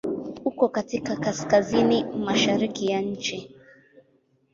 Uko 0.45 0.69
katika 0.69 1.15
Kaskazini 1.15 2.03
mashariki 2.03 2.91
ya 2.91 3.01
nchi. 3.01 3.55